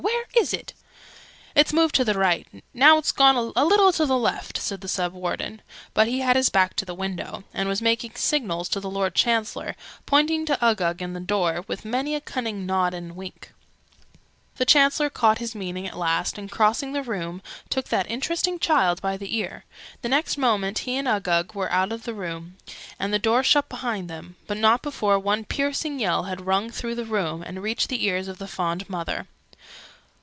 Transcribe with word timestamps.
Where 0.03 0.25
is 0.43 0.51
it?" 0.53 0.73
"It's 1.53 1.73
moved 1.73 1.93
to 1.95 2.03
the 2.05 2.17
right 2.17 2.47
now 2.73 2.97
it's 2.97 3.11
gone 3.11 3.35
a 3.35 3.63
little 3.63 3.91
to 3.91 4.05
the 4.07 4.17
left," 4.17 4.57
said 4.57 4.81
the 4.81 4.87
Sub 4.87 5.13
Warden: 5.13 5.61
but 5.93 6.07
he 6.07 6.21
had 6.21 6.35
his 6.35 6.49
back 6.49 6.75
to 6.77 6.85
the 6.85 6.95
window, 6.95 7.43
and 7.53 7.69
was 7.69 7.83
making 7.83 8.13
signals 8.15 8.67
to 8.69 8.79
the 8.79 8.89
Lord 8.89 9.13
Chancellor, 9.13 9.75
pointing 10.07 10.43
to 10.47 10.57
Uggug 10.63 10.99
and 11.03 11.15
the 11.15 11.19
door, 11.19 11.63
with 11.67 11.85
many 11.85 12.15
a 12.15 12.21
cunning 12.21 12.65
nod 12.65 12.95
and 12.95 13.15
wink. 13.15 13.53
{Image...Removal 13.53 14.13
of 14.15 14.19
Uggug} 14.53 14.57
The 14.57 14.65
Chancellor 14.65 15.09
caught 15.11 15.37
his 15.37 15.53
meaning 15.53 15.85
at 15.85 15.95
last, 15.97 16.39
and, 16.39 16.49
crossing 16.49 16.93
the 16.93 17.03
room, 17.03 17.43
took 17.69 17.89
that 17.89 18.09
interesting 18.09 18.57
child 18.57 18.99
by 19.03 19.17
the 19.17 19.35
ear 19.37 19.65
the 20.01 20.09
next 20.09 20.35
moment 20.39 20.79
he 20.79 20.97
and 20.97 21.07
Uggug 21.07 21.53
were 21.53 21.71
out 21.71 21.91
of 21.91 22.03
the 22.05 22.15
room, 22.15 22.57
and 22.99 23.13
the 23.13 23.19
door 23.19 23.43
shut 23.43 23.69
behind 23.69 24.09
them: 24.09 24.35
but 24.47 24.57
not 24.57 24.81
before 24.81 25.19
one 25.19 25.45
piercing 25.45 25.99
yell 25.99 26.23
had 26.23 26.47
rung 26.47 26.71
through 26.71 26.95
the 26.95 27.05
room, 27.05 27.43
and 27.43 27.61
reached 27.61 27.89
the 27.89 28.03
ears 28.03 28.27
of 28.27 28.39
the 28.39 28.47
fond 28.47 28.89
mother. 28.89 29.27